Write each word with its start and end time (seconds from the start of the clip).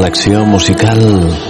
selección 0.00 0.48
musical. 0.48 1.49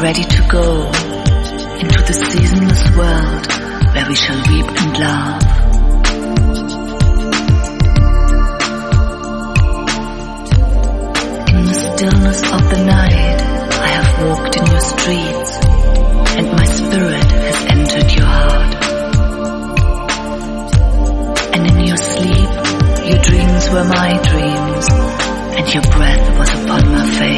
ready 0.00 0.22
to 0.22 0.46
go 0.48 0.86
into 1.80 2.02
the 2.06 2.12
seasonless 2.12 2.96
world 2.96 3.46
where 3.94 4.08
we 4.08 4.14
shall 4.14 4.38
weep 4.48 4.66
and 4.66 4.98
laugh. 4.98 5.58
stillness 11.98 12.42
of 12.52 12.62
the 12.70 12.84
night, 12.86 13.40
I 13.72 13.88
have 13.88 14.28
walked 14.28 14.56
in 14.56 14.66
your 14.66 14.80
streets, 14.80 15.52
and 16.38 16.46
my 16.52 16.64
spirit 16.64 17.30
has 17.46 17.64
entered 17.66 18.10
your 18.14 18.26
heart. 18.26 18.74
And 21.54 21.66
in 21.66 21.86
your 21.86 21.96
sleep, 21.96 22.50
your 23.10 23.18
dreams 23.18 23.70
were 23.70 23.84
my 23.84 24.10
dreams, 24.30 24.86
and 25.58 25.74
your 25.74 25.82
breath 25.92 26.38
was 26.38 26.50
upon 26.62 26.92
my 26.92 27.04
face. 27.18 27.37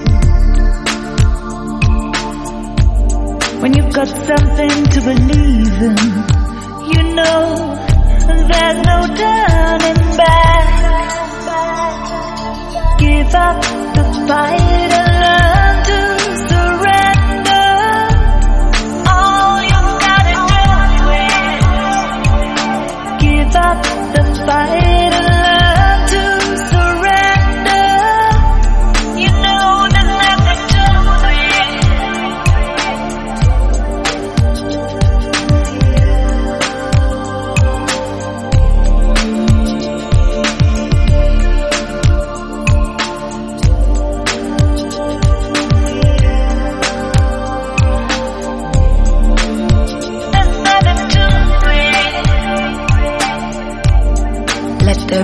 When 3.61 3.71
you've 3.75 3.93
got 3.93 4.07
something 4.07 4.85
to 4.93 5.01
believe 5.01 5.81
in, 5.87 5.97
you 6.91 7.03
know 7.13 7.77
there's 8.49 8.79
no 8.89 9.05
turning 9.21 10.01
back. 10.17 10.67
Give 12.97 13.35
up 13.35 13.61
the 13.97 14.03
fight 14.27 14.91
and 14.99 15.11
learn 15.23 15.75
to 15.89 15.99
surrender. 16.49 17.69
All 19.13 19.61
you 19.71 19.81
gotta 20.05 20.35
do 20.49 21.05
is 21.21 21.61
give 23.21 23.53
up 23.55 23.79
the 24.15 24.23
fight 24.47 24.90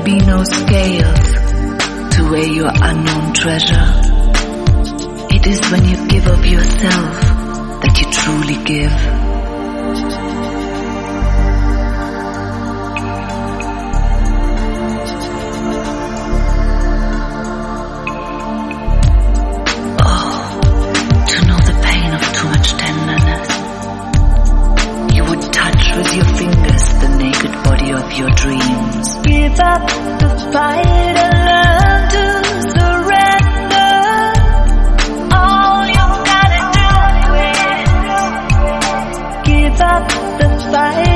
be 0.07 0.17
no 0.19 0.41
scales 0.41 1.33
to 2.15 2.29
weigh 2.31 2.47
your 2.47 2.71
unknown 2.71 3.33
treasure. 3.33 3.91
It 5.35 5.45
is 5.45 5.59
when 5.69 5.83
you 5.83 6.07
give 6.07 6.27
of 6.27 6.45
yourself 6.45 7.21
that 7.81 7.99
you 7.99 8.09
truly 8.13 8.63
give. 8.63 9.16
Give 29.47 29.59
up 29.61 29.87
the 30.19 30.29
fight 30.51 31.15
to 32.11 32.23
surrender. 32.75 33.93
All 35.39 35.87
you 35.87 36.05
gotta 36.29 36.61
do 36.77 36.89
is 37.47 37.87
give 39.47 39.79
up 39.79 40.05
the 40.39 40.47
fight 40.69 41.06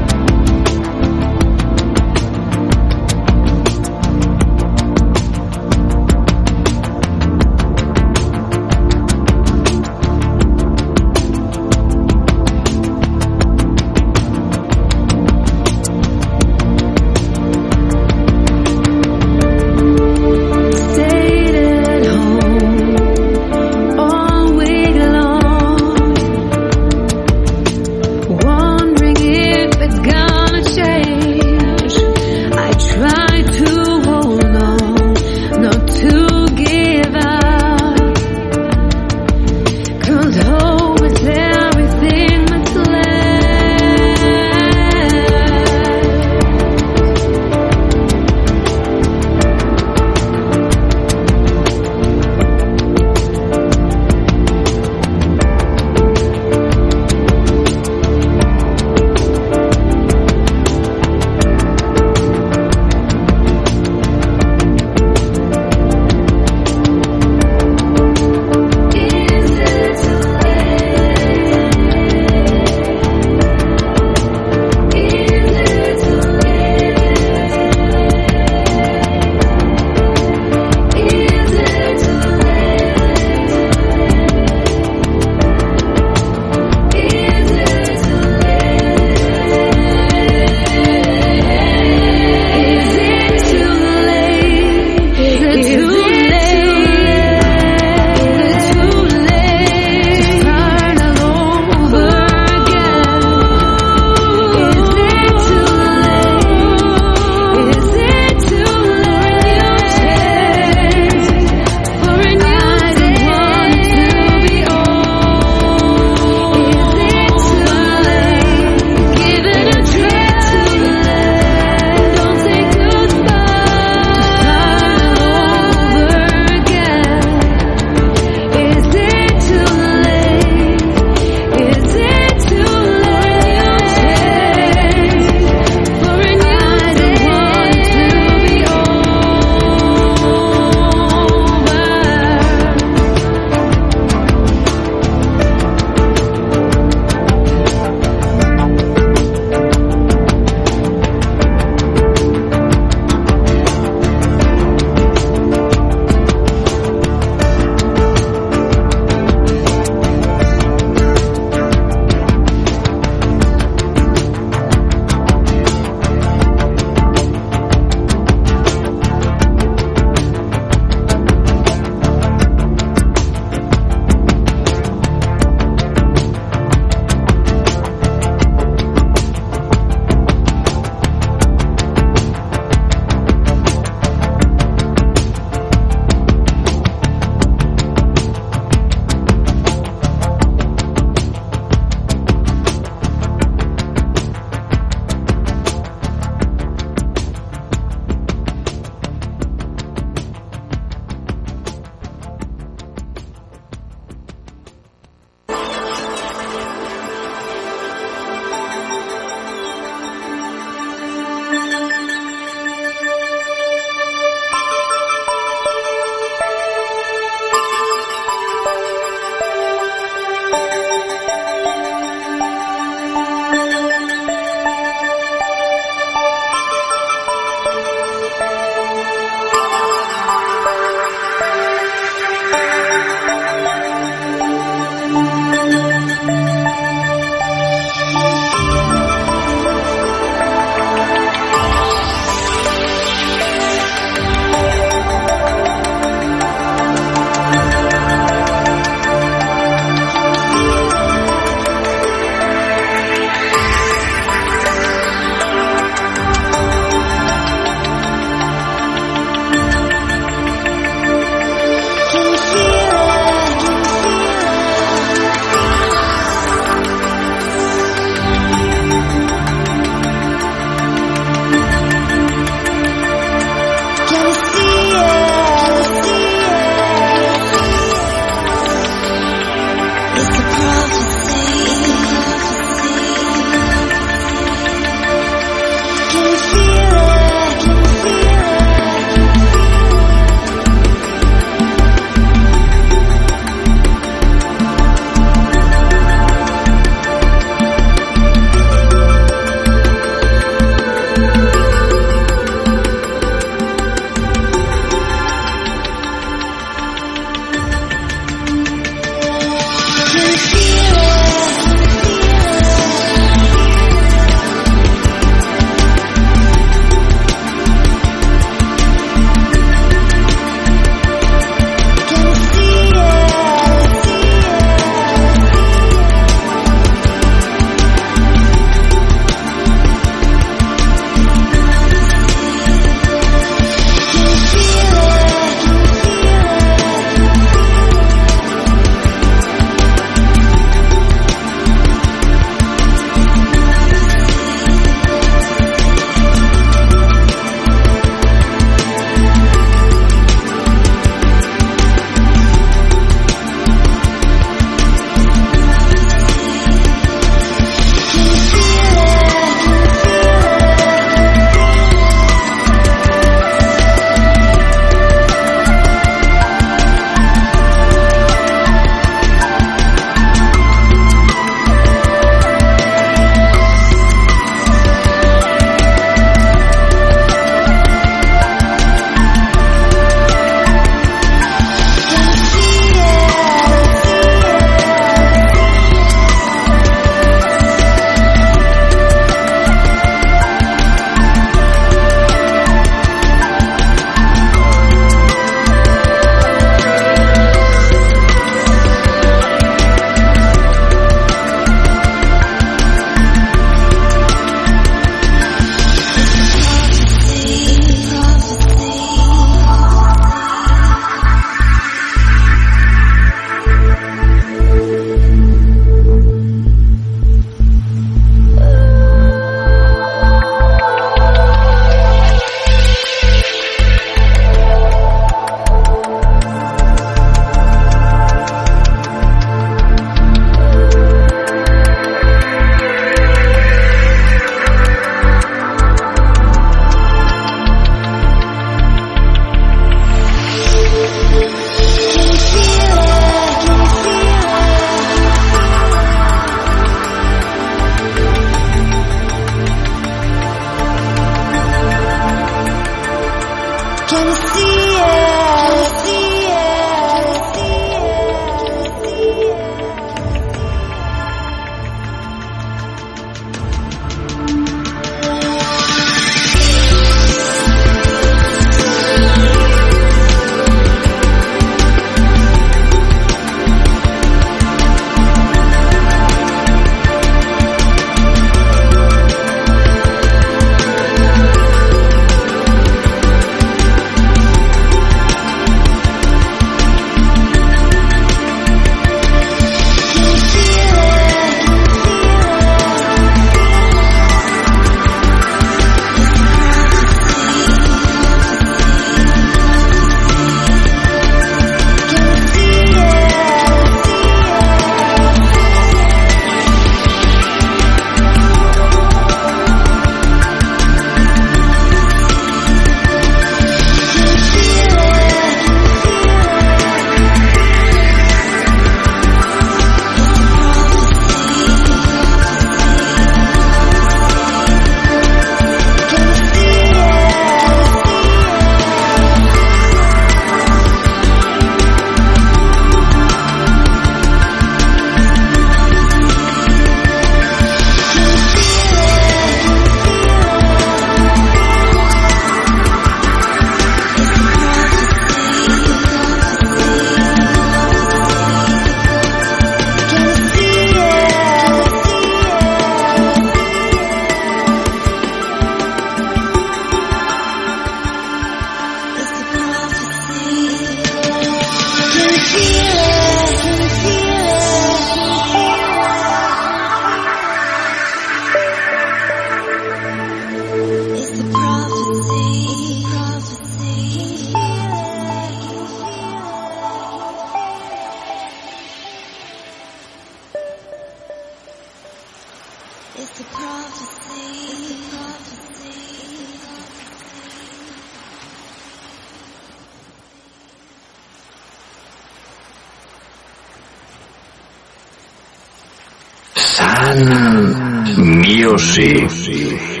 Music. 598.17 600.00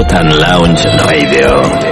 Southern 0.00 0.30
Lounge 0.30 0.82
Radio. 1.04 1.89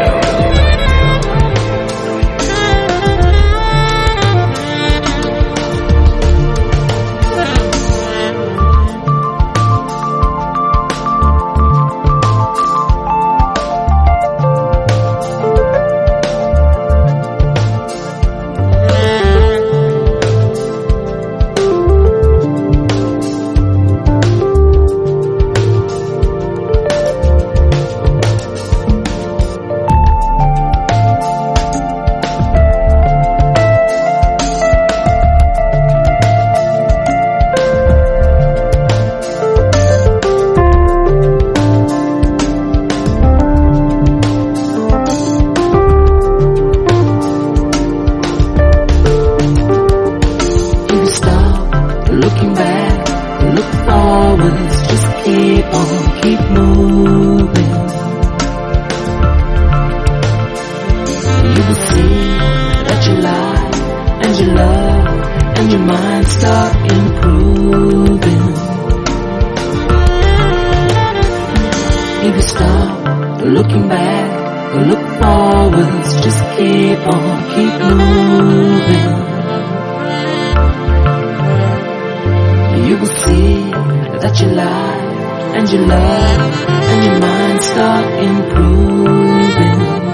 and 85.57 85.71
your 85.73 85.87
love 85.87 86.67
and 86.69 87.05
your 87.05 87.19
mind 87.21 87.63
start 87.63 88.07
improving. 88.23 90.08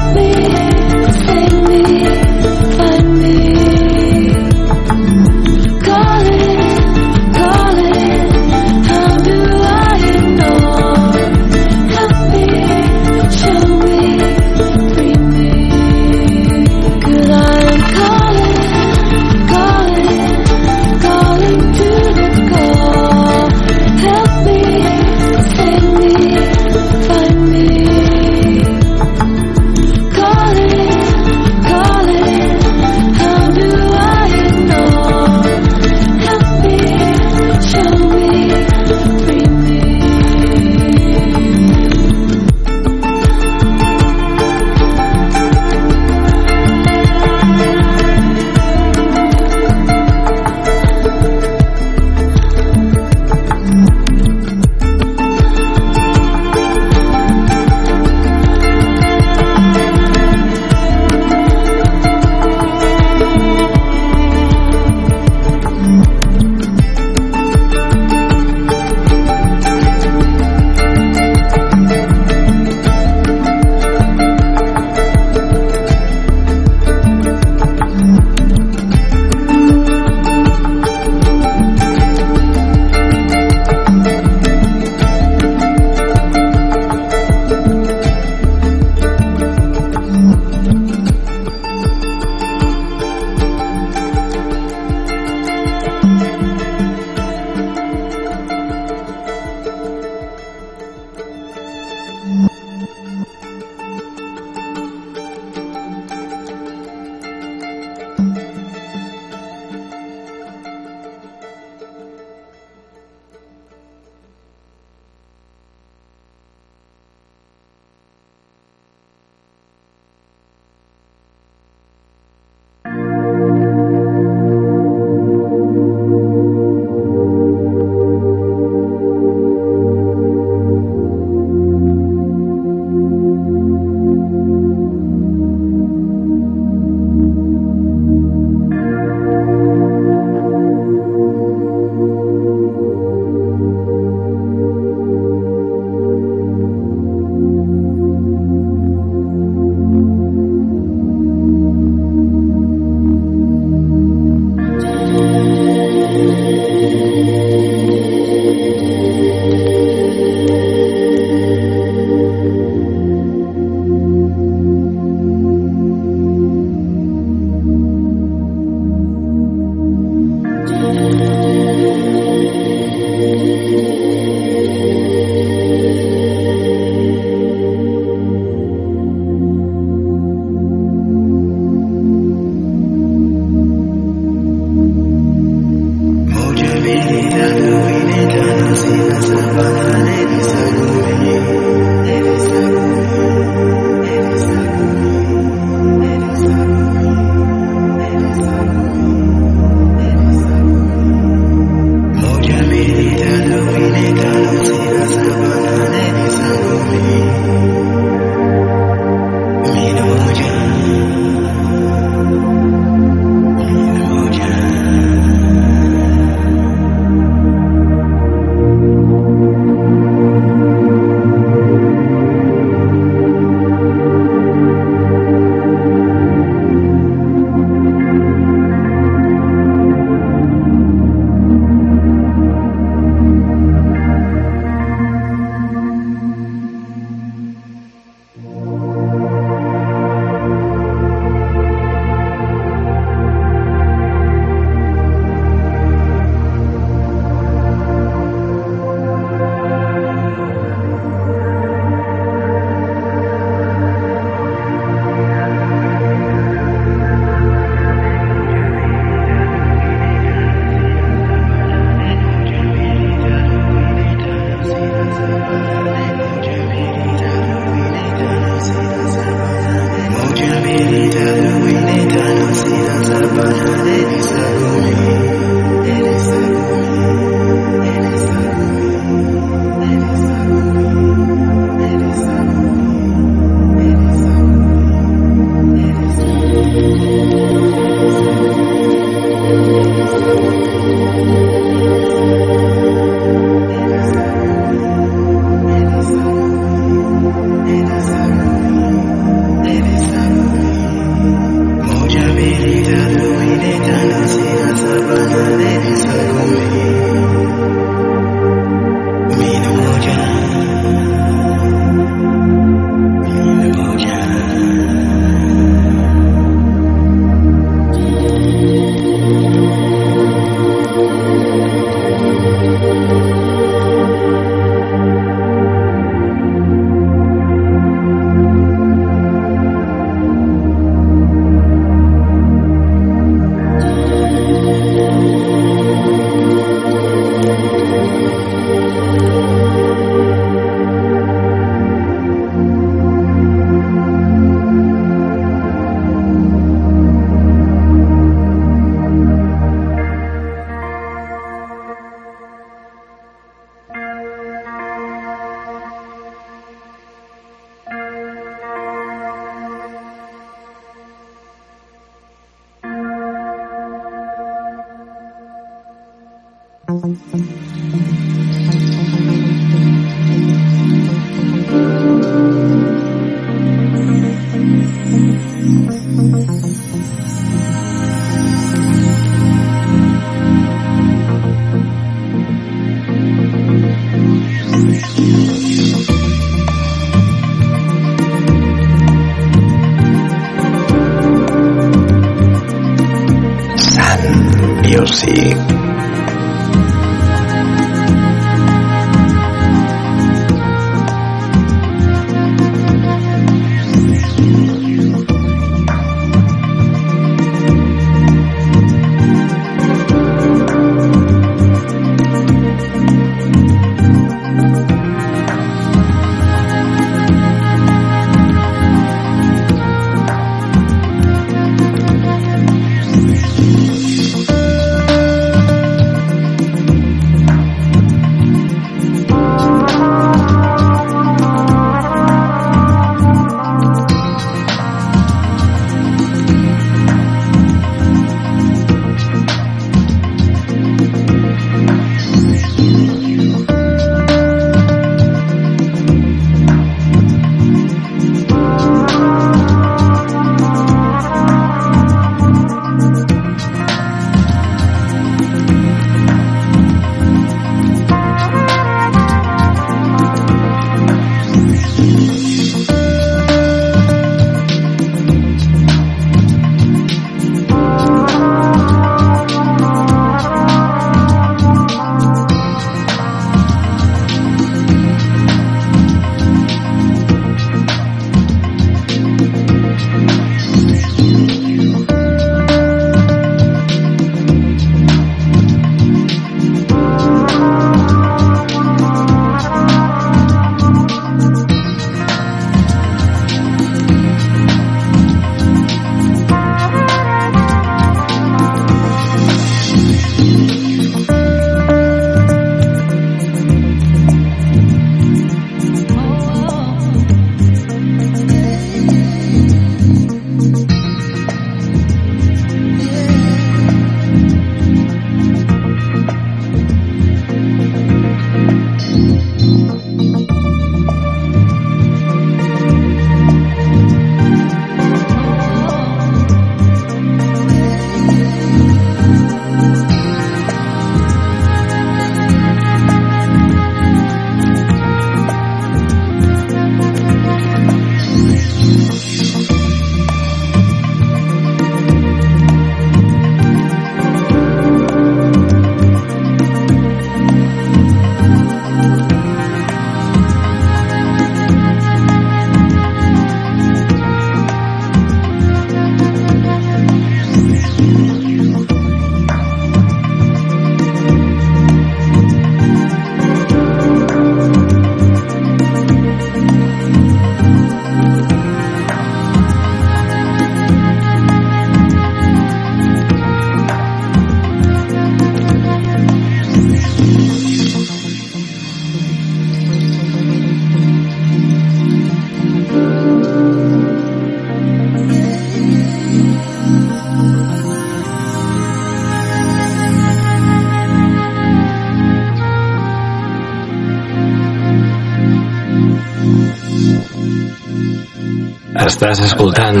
Estàs 599.14 599.40
escoltant 599.46 600.00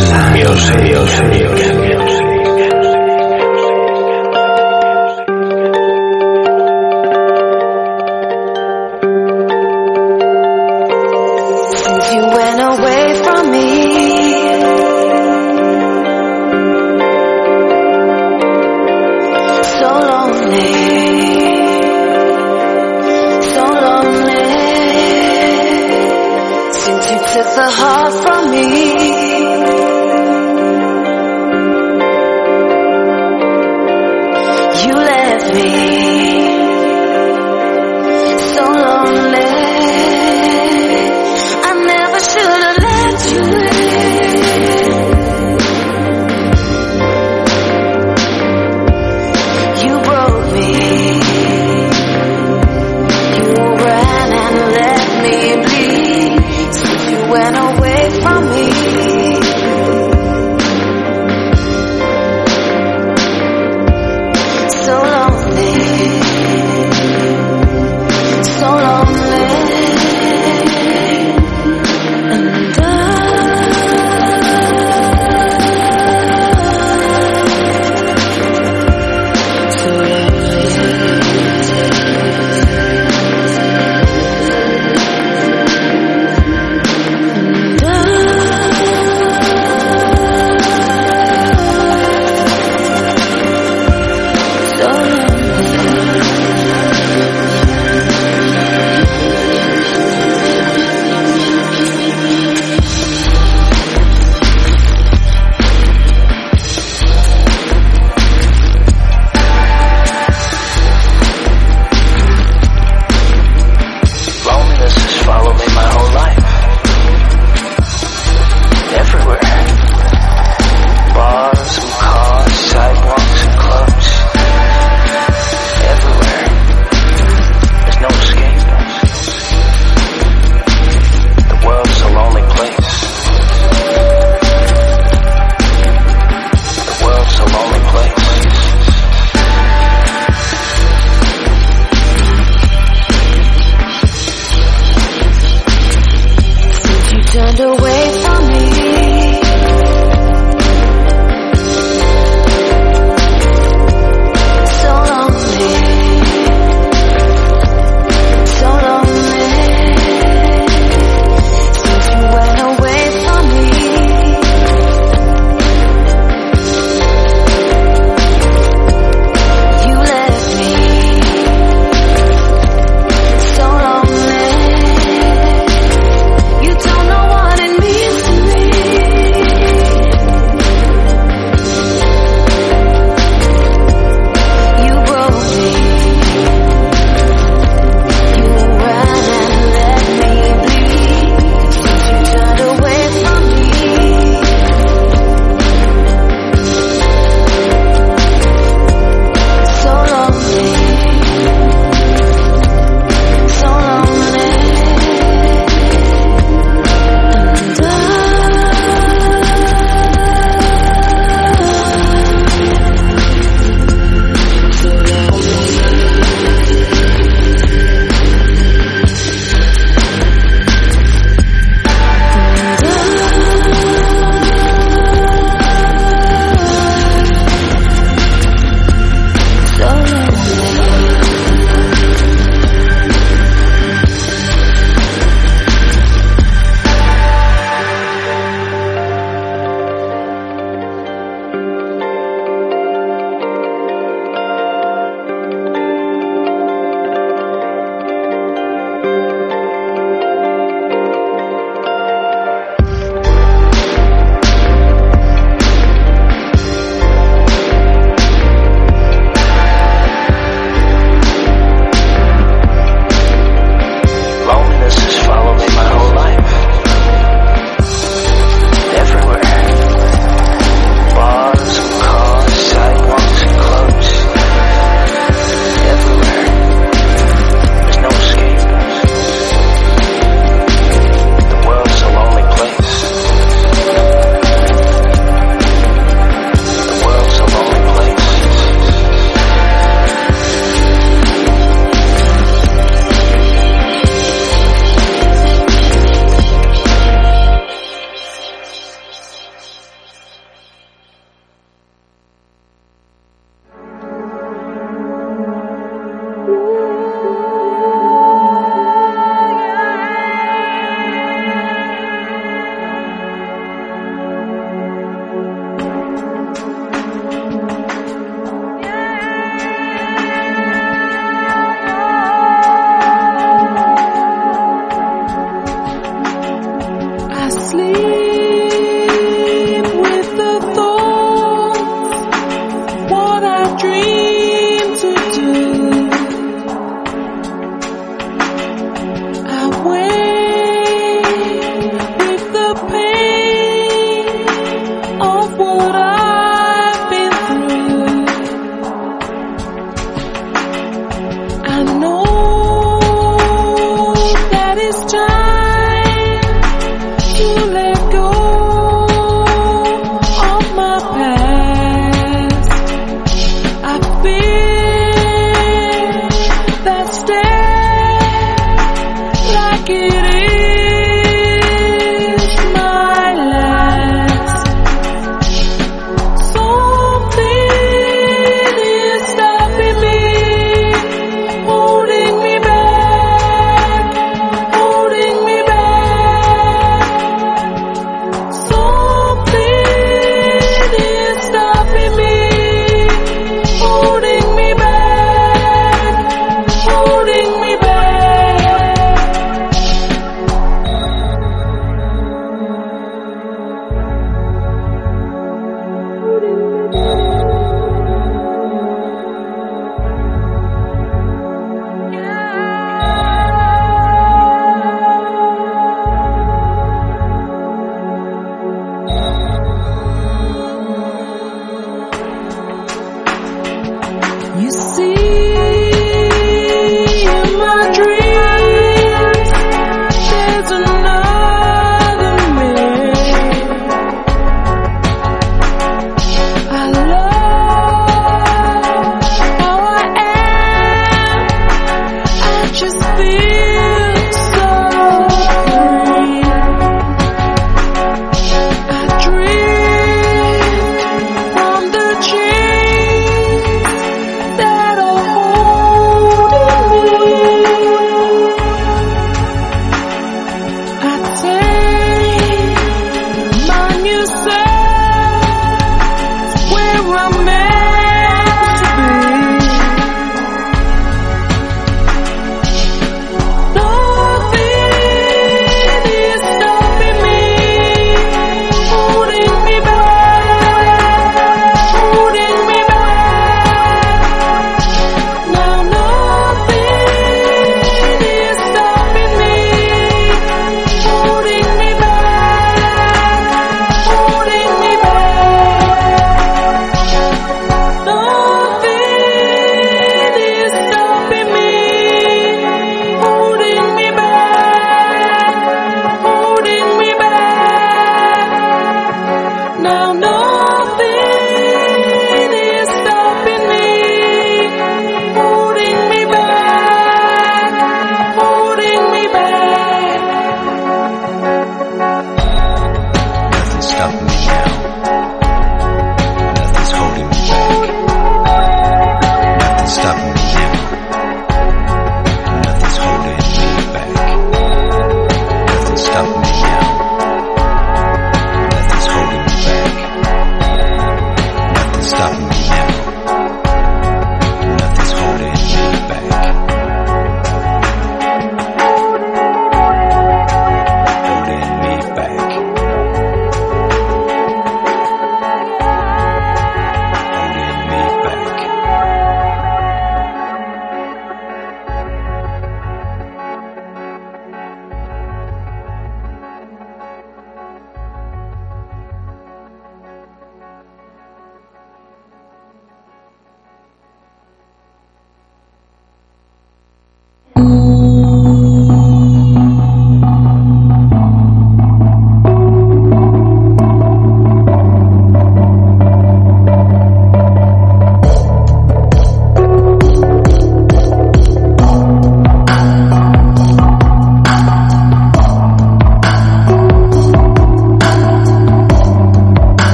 Sun 0.00 0.32
Music. 0.32 1.75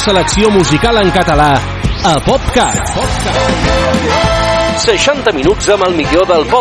Selecció 0.00 0.48
musical 0.50 0.96
en 0.96 1.10
català 1.12 1.50
a 2.08 2.12
PopCat. 2.24 2.92
60 4.80 5.32
minuts 5.36 5.68
amb 5.74 5.84
el 5.84 5.94
millor 5.98 6.24
del 6.30 6.46
pop 6.48 6.58